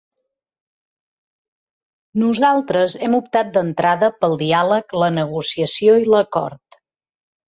Nosaltres 2.21 2.95
hem 3.07 3.17
optat 3.17 3.51
d’entrada 3.57 4.09
pel 4.23 4.33
diàleg, 4.39 4.95
la 5.05 5.11
negociació 5.19 5.99
i 6.05 6.09
l’acord. 6.15 6.79